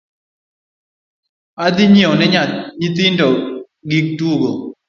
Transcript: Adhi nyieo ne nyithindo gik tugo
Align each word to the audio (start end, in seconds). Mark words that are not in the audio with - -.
Adhi 1.65 1.85
nyieo 1.93 2.13
ne 2.15 2.27
nyithindo 2.79 3.27
gik 3.89 4.07
tugo 4.17 4.49